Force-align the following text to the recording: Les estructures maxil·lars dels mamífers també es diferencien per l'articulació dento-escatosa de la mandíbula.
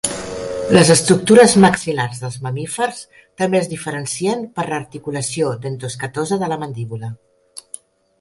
Les 0.75 0.87
estructures 0.93 1.51
maxil·lars 1.65 2.21
dels 2.23 2.37
mamífers 2.47 3.01
també 3.41 3.59
es 3.59 3.69
diferencien 3.73 4.41
per 4.55 4.65
l'articulació 4.71 5.53
dento-escatosa 5.67 6.41
de 6.45 6.51
la 6.55 6.59
mandíbula. 6.65 7.13